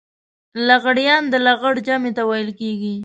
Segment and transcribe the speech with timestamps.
[0.67, 2.93] لغړيان د لغړ جمع ته ويل کېږي.